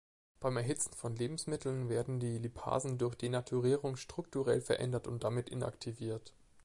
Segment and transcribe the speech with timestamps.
[0.39, 6.33] Beim Erhitzen von Lebensmitteln werden die Lipasen durch Denaturierung strukturell verändert und damit inaktiviert.